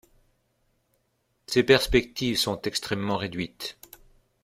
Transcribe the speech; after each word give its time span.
Ses 1.45 1.61
perspectives 1.61 2.35
sont 2.35 2.59
extrêmement 2.63 3.17
réduites. 3.17 3.77